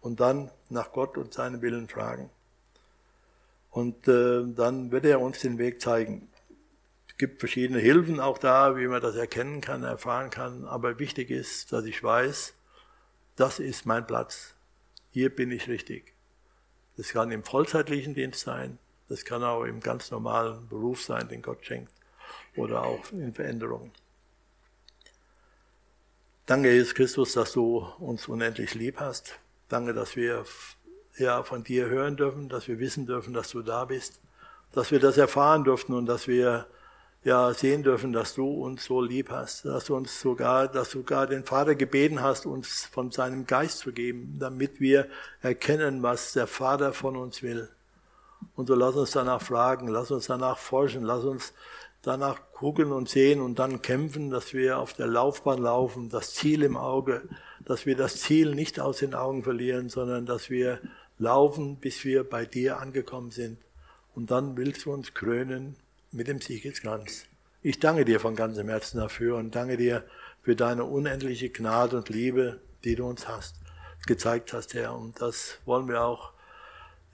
[0.00, 2.28] Und dann nach Gott und seinen Willen fragen.
[3.70, 6.28] Und äh, dann wird er uns den Weg zeigen.
[7.08, 10.66] Es gibt verschiedene Hilfen auch da, wie man das erkennen kann, erfahren kann.
[10.66, 12.52] Aber wichtig ist, dass ich weiß,
[13.36, 14.54] das ist mein Platz.
[15.12, 16.14] Hier bin ich richtig.
[16.96, 18.78] Das kann im vollzeitlichen Dienst sein.
[19.08, 21.92] Das kann auch im ganz normalen Beruf sein, den Gott schenkt.
[22.56, 23.92] Oder auch in Veränderungen.
[26.46, 29.38] Danke, Jesus Christus, dass du uns unendlich lieb hast.
[29.68, 30.44] Danke, dass wir
[31.18, 34.20] ja, von dir hören dürfen, dass wir wissen dürfen, dass du da bist,
[34.72, 36.66] dass wir das erfahren dürfen und dass wir
[37.24, 40.98] ja sehen dürfen, dass du uns so lieb hast, dass du uns sogar, dass du
[40.98, 45.06] sogar den Vater gebeten hast, uns von seinem Geist zu geben, damit wir
[45.40, 47.68] erkennen, was der Vater von uns will.
[48.56, 51.52] Und so lass uns danach fragen, lass uns danach forschen, lass uns
[52.02, 56.64] danach gucken und sehen und dann kämpfen, dass wir auf der Laufbahn laufen, das Ziel
[56.64, 57.22] im Auge,
[57.64, 60.80] dass wir das Ziel nicht aus den Augen verlieren, sondern dass wir
[61.18, 63.58] laufen, bis wir bei dir angekommen sind.
[64.16, 65.76] Und dann willst du uns krönen
[66.12, 67.26] mit dem Siegeskranz.
[67.62, 70.04] Ich danke dir von ganzem Herzen dafür und danke dir
[70.42, 73.56] für deine unendliche Gnade und Liebe, die du uns hast,
[74.06, 74.94] gezeigt hast, Herr.
[74.96, 76.32] Und das wollen wir auch,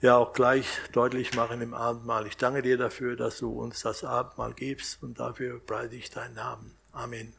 [0.01, 2.25] ja, auch gleich deutlich machen im Abendmahl.
[2.25, 6.35] Ich danke dir dafür, dass du uns das Abendmahl gibst und dafür preise ich deinen
[6.35, 6.75] Namen.
[6.91, 7.38] Amen.